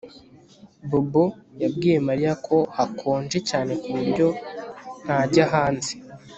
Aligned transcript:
Bobo 0.89 1.25
yabwiye 1.63 1.97
Mariya 2.07 2.33
ko 2.47 2.57
hakonje 2.77 3.37
cyane 3.49 3.71
ku 3.81 3.89
buryo 3.97 4.27
ntajya 5.03 5.45
hanze 5.53 5.91